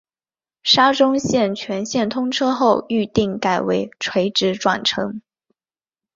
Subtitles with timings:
[0.63, 5.21] 沙中线全线通车后预定改为垂直转乘。